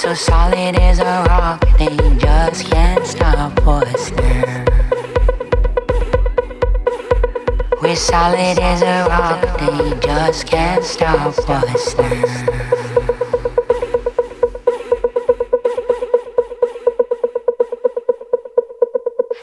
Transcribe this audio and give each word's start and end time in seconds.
so 0.00 0.14
solid 0.14 0.76
as 0.76 0.98
a 0.98 1.24
rock, 1.28 1.60
they 1.76 1.94
just 2.16 2.64
can't 2.70 3.06
stop 3.06 3.52
us 3.66 4.10
now. 4.12 4.64
We're 7.82 7.94
solid 7.94 8.58
as 8.58 8.80
a 8.80 9.04
rock, 9.10 9.60
they 9.60 10.00
just 10.00 10.46
can't 10.46 10.82
stop 10.82 11.36
us 11.50 11.94
now. 11.98 12.10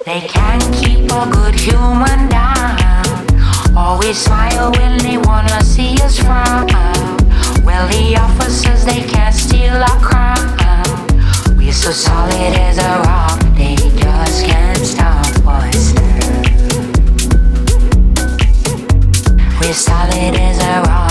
They 0.06 0.22
can't 0.22 0.74
keep 0.74 1.12
a 1.12 1.30
good 1.30 1.54
human 1.54 2.30
down. 2.30 3.78
Always 3.78 4.18
smile 4.18 4.72
when 4.72 4.98
they 4.98 5.20
wanna 5.20 5.64
see 5.64 6.02
us 6.02 6.18
frown. 6.18 6.66
Well, 7.64 7.88
the 7.90 8.18
officers, 8.20 8.86
they 8.86 9.04
can't 9.04 9.36
steal 9.36 9.76
our 9.76 10.00
crown 10.02 10.27
so 11.78 11.92
solid 11.92 12.34
as 12.34 12.80
a 12.80 13.00
rock, 13.06 13.40
they 13.56 13.76
just 13.76 14.46
can't 14.46 14.80
stop 14.80 15.28
us. 15.46 15.94
We're 19.62 19.74
solid 19.74 20.36
as 20.36 20.58
a 20.60 20.82
rock. 20.90 21.07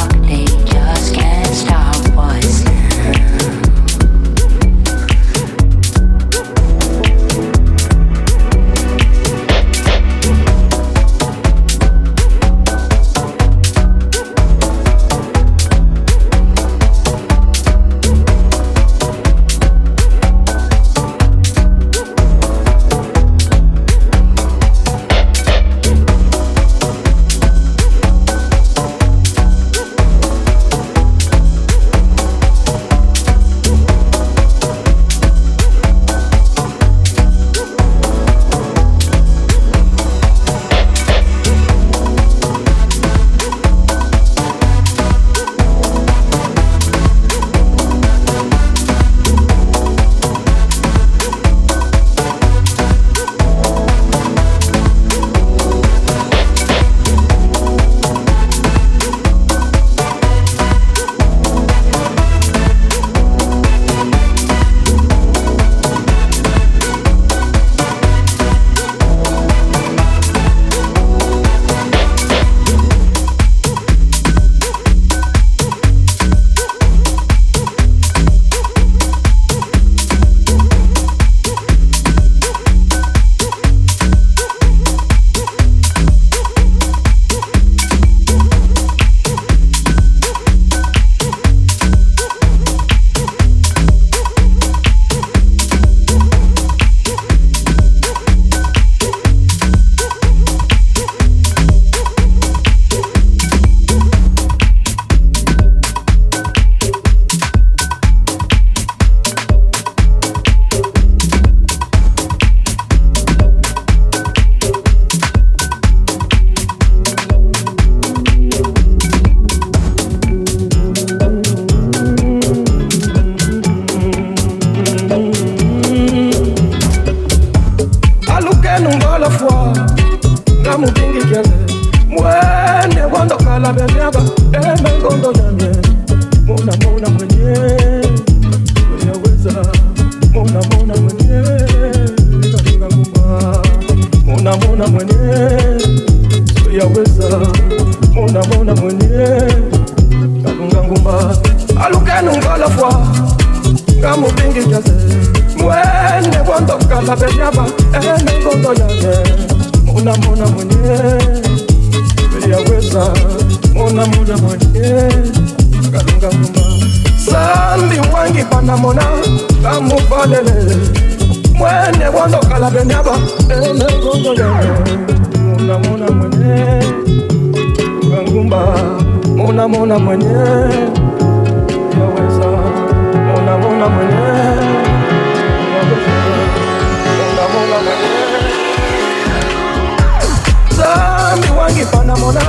mipana 191.87 192.17
mona. 192.17 192.41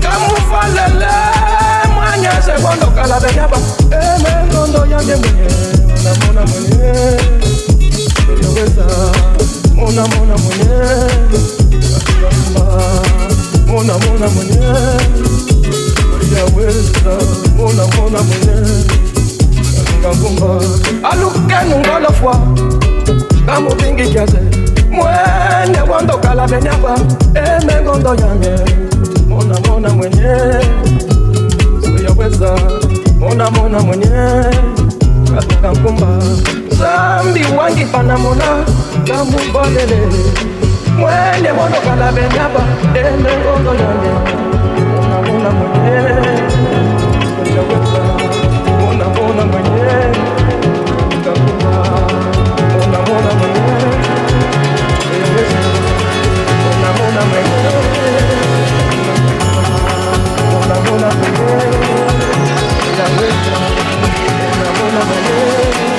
Kamufalele 0.00 1.12
mwanyese 1.94 2.52
kondokala 2.62 3.20
beyaba. 3.20 3.58
Emengondo 3.90 4.86
yange 4.90 5.14
mwenye 5.16 5.48
namona 6.04 6.46
mwenye. 6.46 7.18
Eyoweza 8.30 8.86
mona 9.74 10.06
mona 10.06 10.36
mwenye. 10.36 10.68
Kaamba 12.20 12.82
mona 13.66 13.98
mona 13.98 14.28
mwenye. 14.30 14.66
Oyaweza 16.14 17.14
mona 17.56 17.86
mona 17.86 18.22
mwenye. 18.22 18.84
Kakangumba 19.86 20.64
alukenungolofwa 21.10 22.36
kamubingi 23.46 24.08
kiase 24.08 24.38
mwene 24.94 25.80
wondokala 25.90 26.46
benyaba 26.48 26.94
emengondo 27.34 28.14
yange 28.14 28.54
mona 29.28 29.60
mona 29.68 29.88
mwenye. 29.90 30.34
Siyaweza 31.82 32.56
mona 33.20 33.50
mona 33.50 33.80
mwenye. 33.80 34.10
Kaluka 35.34 35.70
nkumba. 35.72 36.06
Zambi 36.78 37.44
wangi 37.58 37.84
panamona 37.84 38.64
kamuvalele 39.06 39.98
mwene 40.98 41.50
wondokala 41.58 42.12
benyaba 42.12 42.60
emengondo 42.94 43.70
yange 43.74 44.12
mona 44.90 45.22
mona 45.22 45.50
mwenye 45.50 46.53
mona 64.94 65.04
mona 65.04 65.74
mwenye 65.74 65.93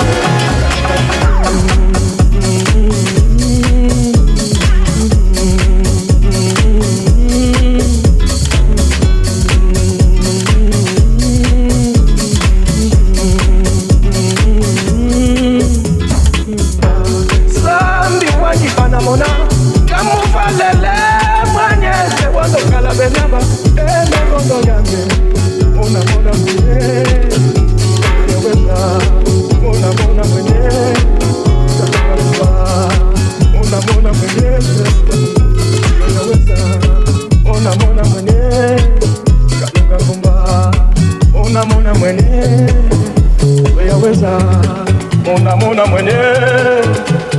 mona 45.65 45.85
mona 45.85 45.85
mwenye. 45.85 46.11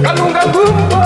Kalunga 0.03 0.43
ngumba 0.47 1.03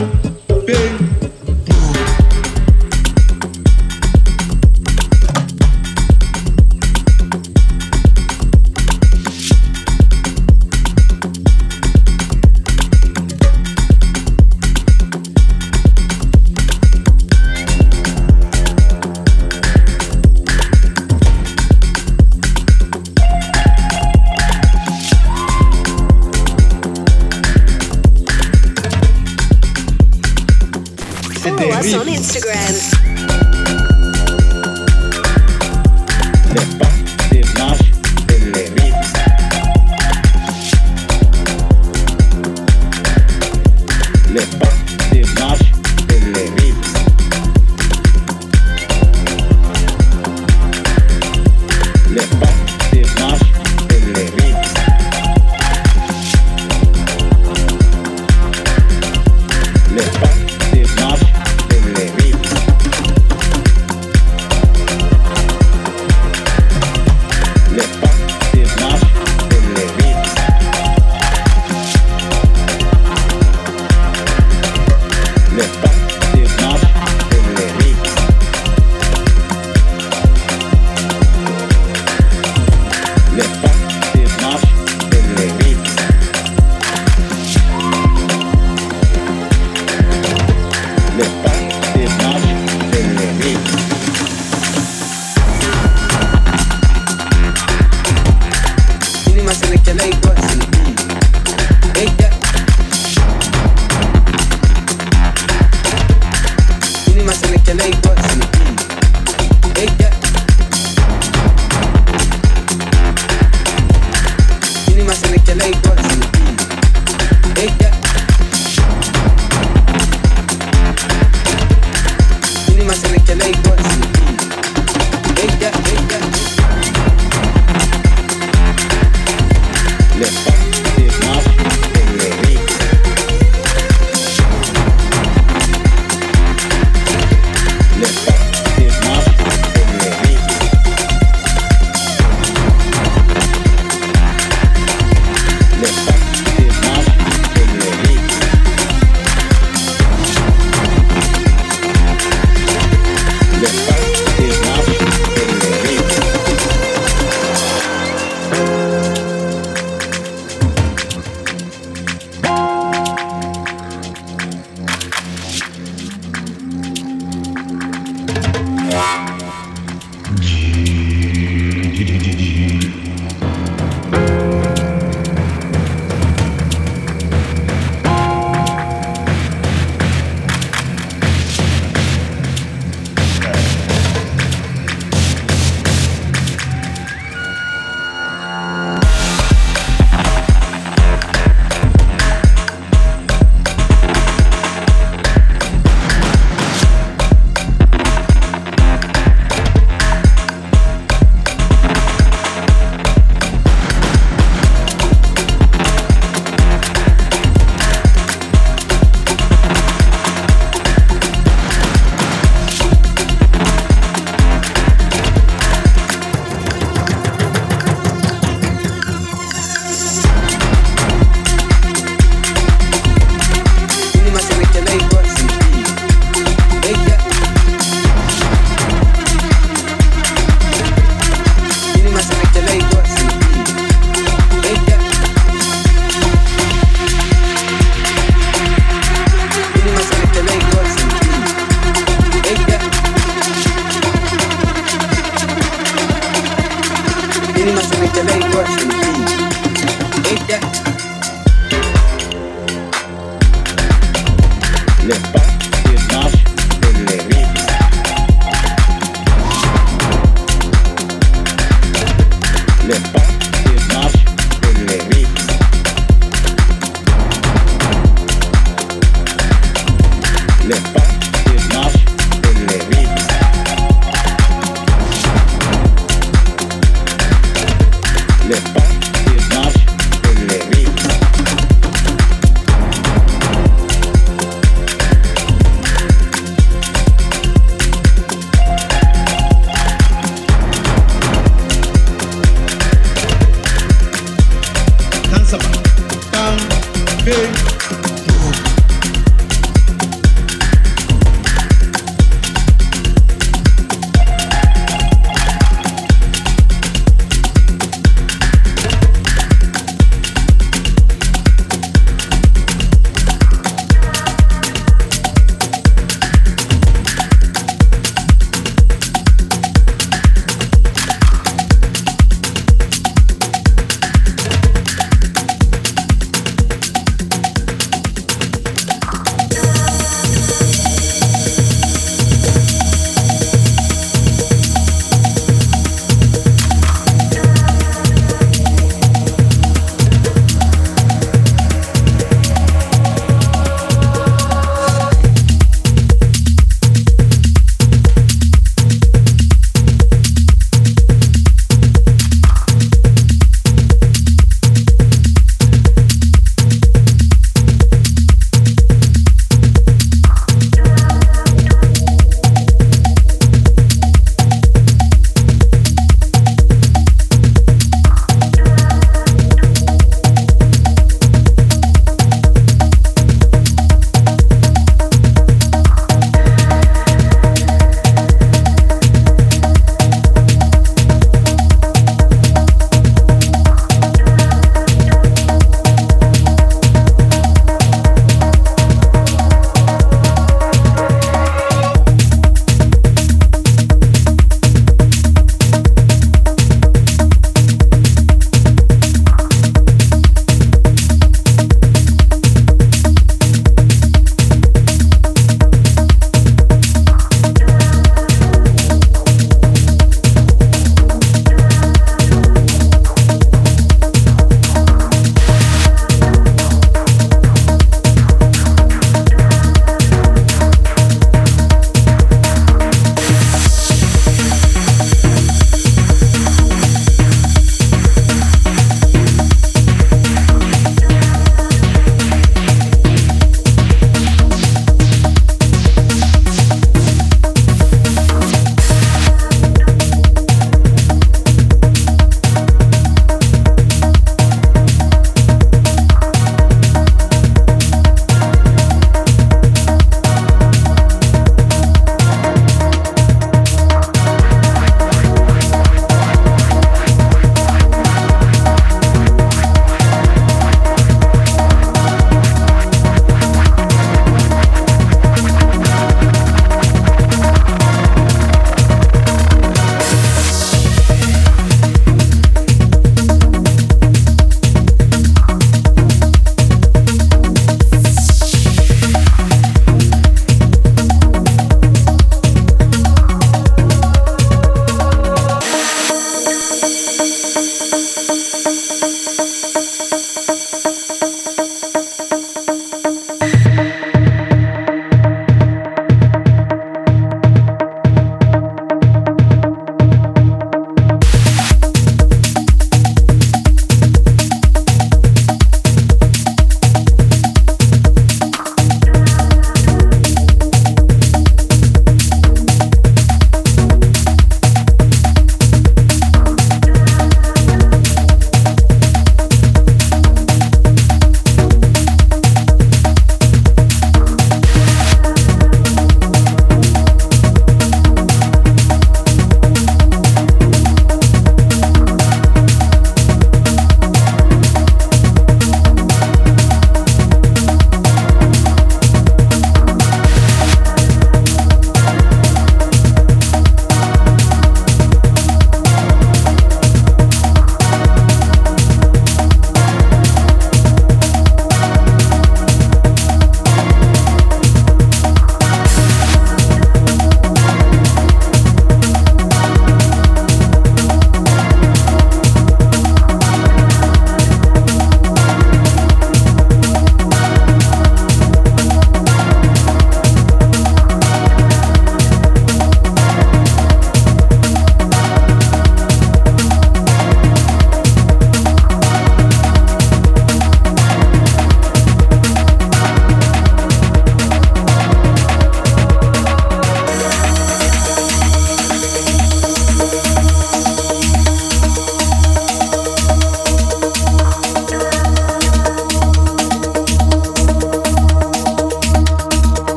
one. 0.00 0.33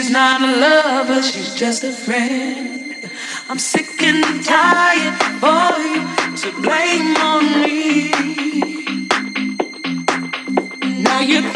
She's 0.00 0.08
not 0.08 0.40
a 0.40 0.46
lover, 0.56 1.22
she's 1.22 1.54
just 1.54 1.84
a 1.84 1.92
friend. 1.92 3.10
I'm 3.50 3.58
sick 3.58 4.02
and 4.02 4.42
tired 4.42 5.14
for 5.42 5.78
you 5.78 6.00
to 6.38 6.62
blame 6.62 7.16
on 7.18 7.44
me. 7.60 8.10
Now 11.02 11.20
you 11.20 11.49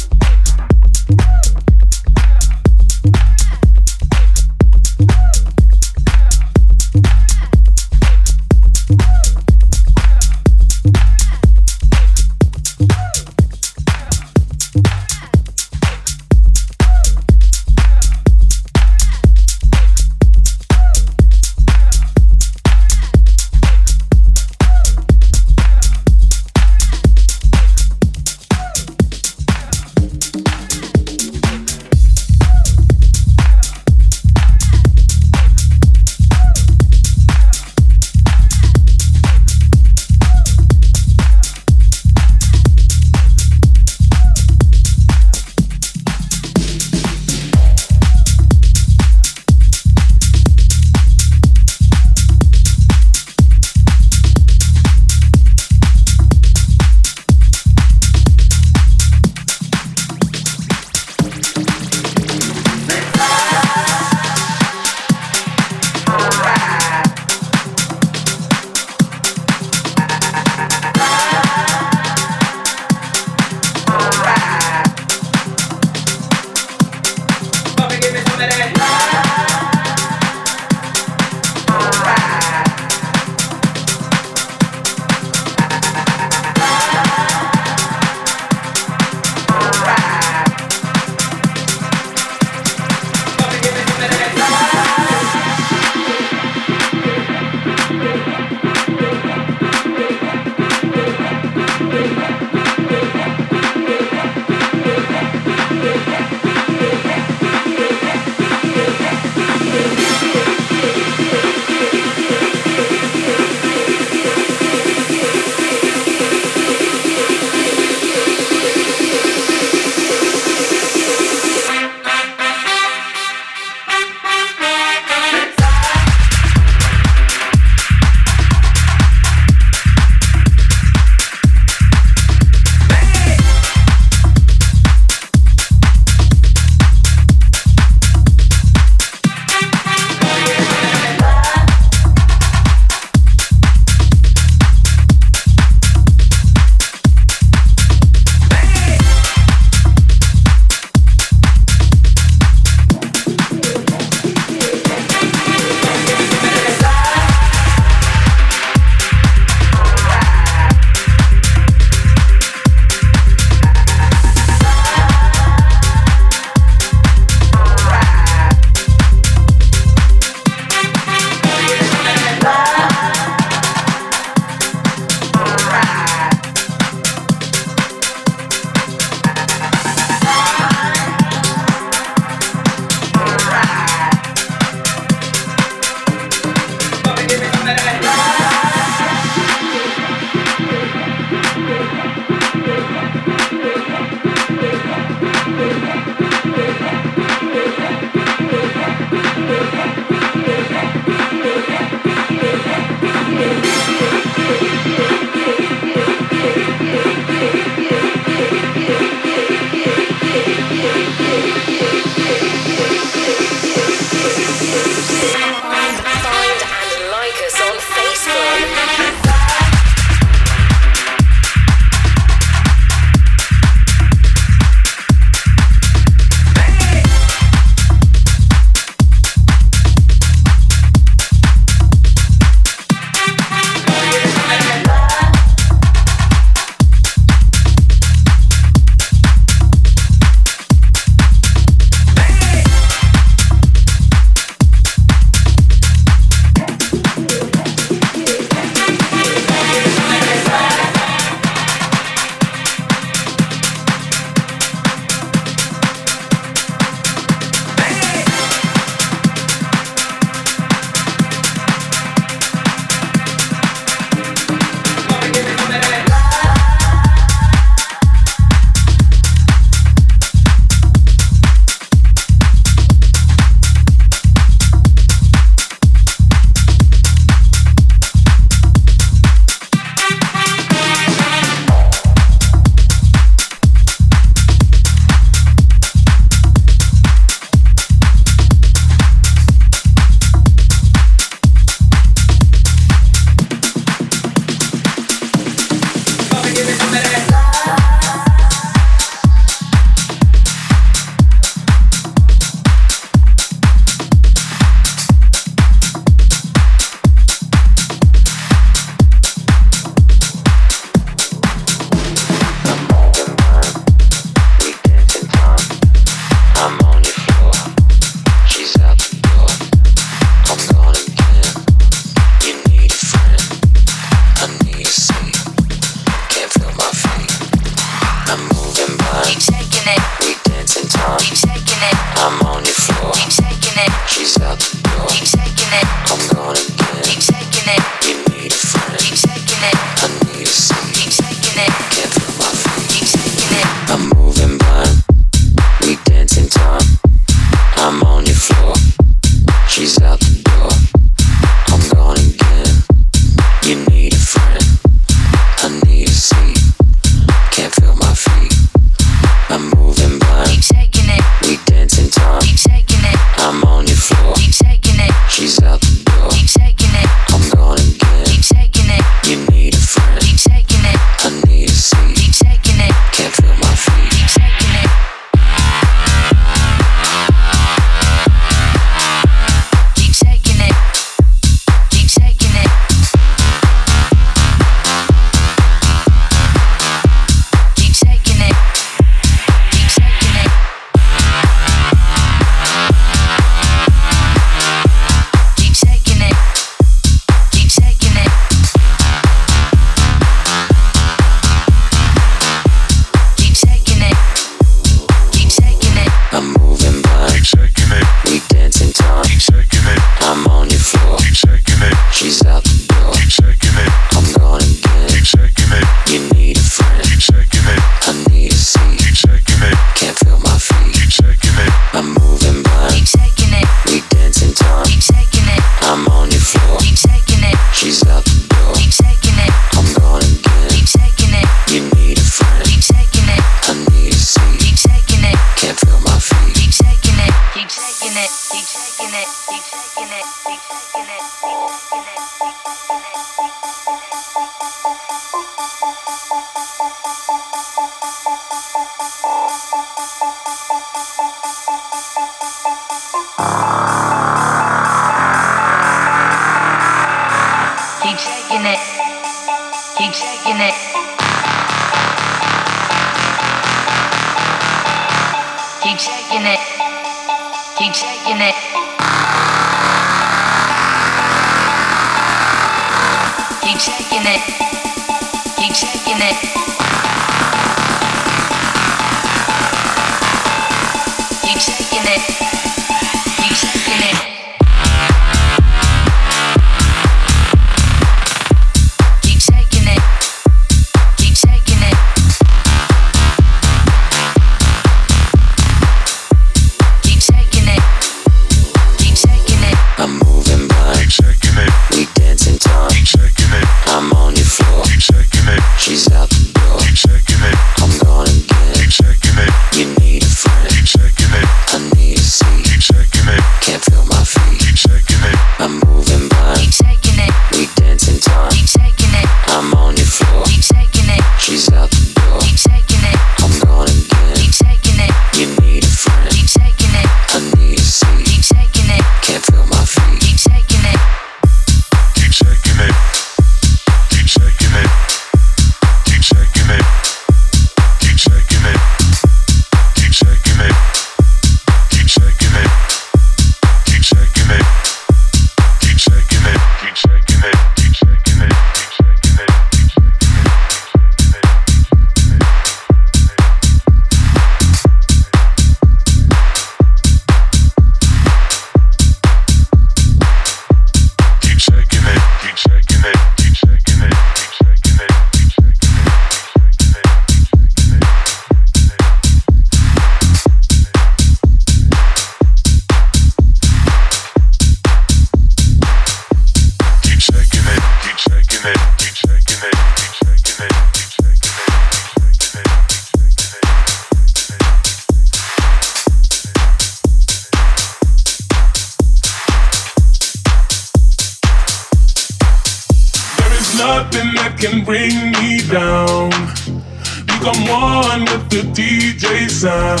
straight 599.28 599.50
sound. 599.50 600.00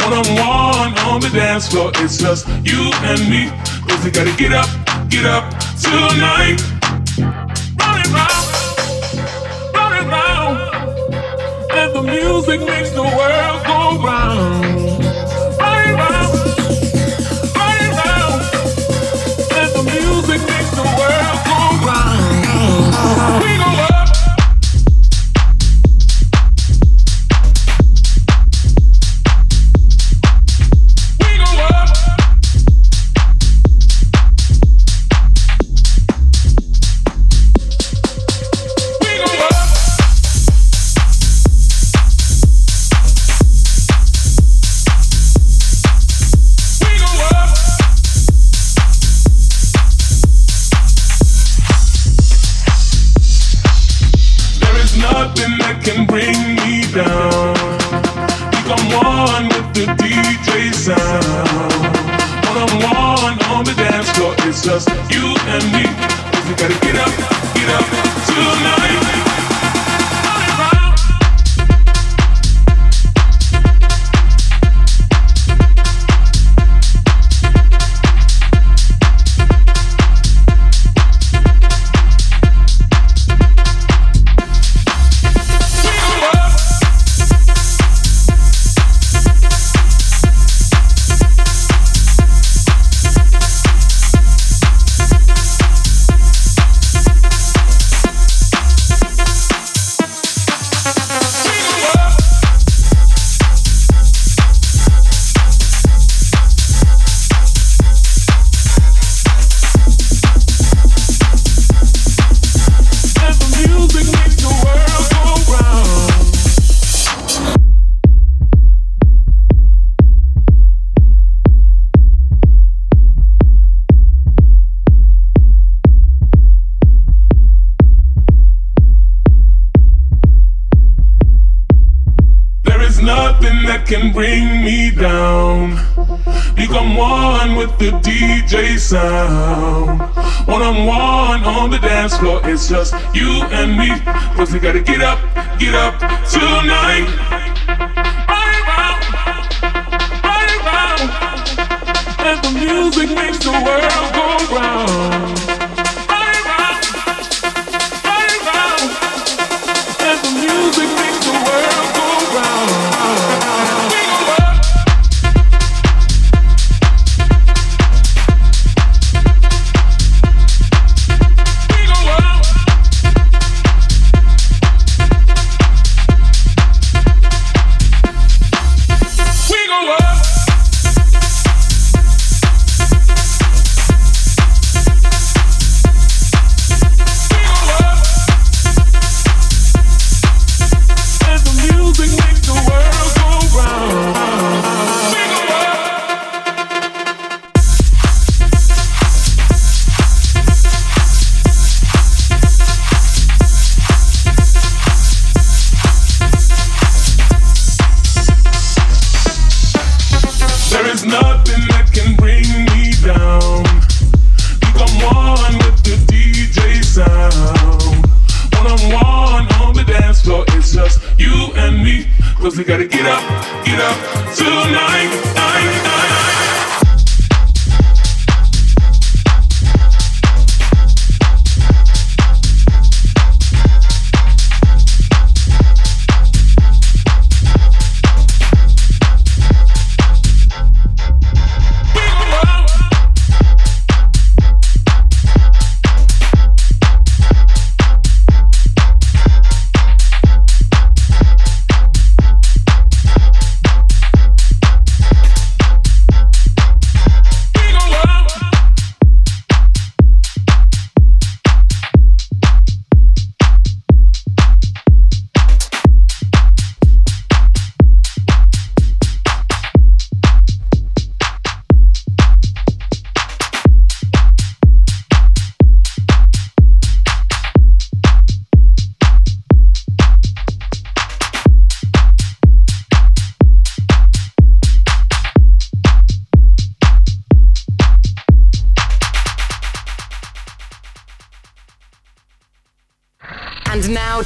One 0.00 0.14
on 0.14 0.26
one 0.34 0.98
on 1.10 1.20
the 1.20 1.30
dance 1.30 1.68
floor, 1.68 1.90
it's 1.96 2.16
just 2.16 2.48
you 2.64 2.90
and 3.04 3.20
me. 3.28 3.50
Cause 3.86 4.02
we 4.02 4.10
gotta 4.10 4.34
get 4.36 4.52
up, 4.52 4.68
get 5.10 5.26
up 5.26 5.44
tonight. 5.76 6.58
Run 7.80 8.00
it 8.00 8.10
round, 8.16 8.46
run 9.74 9.92
it 9.98 10.06
round. 10.08 10.56
And 11.72 11.94
the 11.94 12.02
music 12.02 12.60
makes 12.66 12.90
the 12.92 13.02
world 13.02 13.60
go 13.66 14.00
round. 14.02 14.64
Run 15.60 15.78
it 15.84 15.94
round, 16.02 16.32
run 17.58 17.76
it 17.84 17.92
round. 18.00 18.40
And 19.60 19.70
the 19.76 19.82
music 19.84 20.40
makes 20.48 20.70
the 20.80 20.86
world 20.98 21.38
go 21.44 21.58
round. 21.86 23.57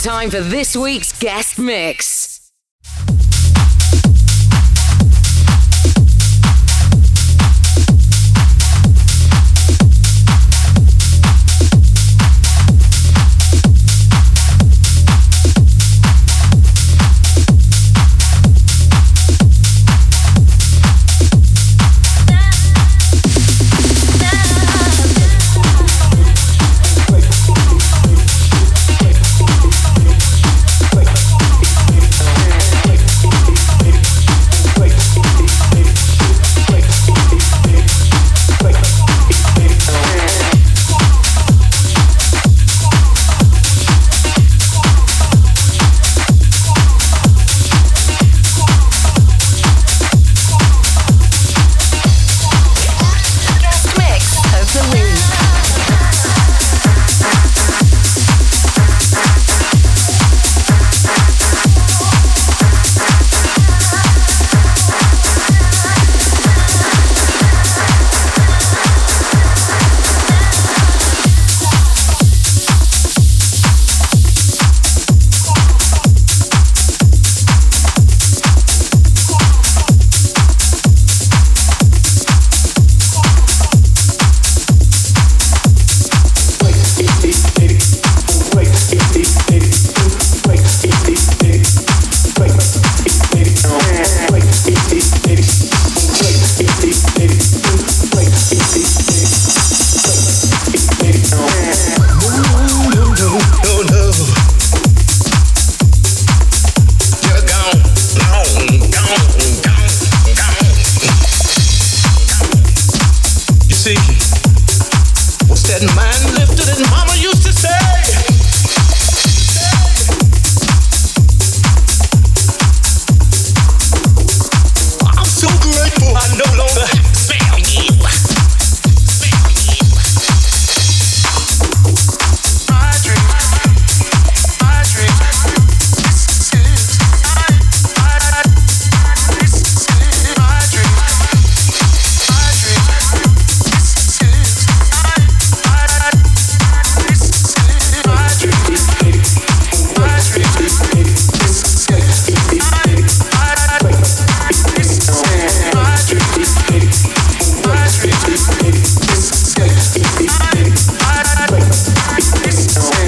Time 0.03 0.31
for 0.31 0.41
this 0.41 0.77
week's 0.77 1.13
guest 1.21 1.61
mix. 1.61 2.12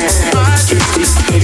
I 0.05 0.07
just 0.07 1.44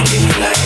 Blinding 0.00 0.40
light. 0.40 0.59